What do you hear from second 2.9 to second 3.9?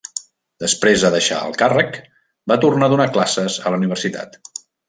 a donar classes a la